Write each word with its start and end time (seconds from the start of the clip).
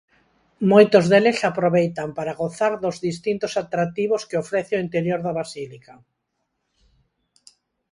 Moitos 0.71 1.05
deles 1.11 1.39
aproveitan 1.51 2.09
para 2.17 2.37
gozar 2.41 2.73
dos 2.83 2.97
distintos 3.07 3.53
atractivos 3.63 4.21
que 4.29 4.39
ofrece 4.43 4.73
o 4.75 4.83
interior 4.87 5.19
da 5.23 5.37
basílica. 5.39 5.93